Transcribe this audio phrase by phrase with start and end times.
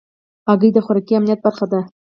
[0.49, 1.79] هګۍ د خوراکي امنیت برخه ده.